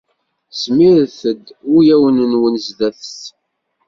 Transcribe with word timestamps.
Smiret-d 0.61 1.45
ulawen-nwen 1.75 2.55
sdat-s! 2.67 3.17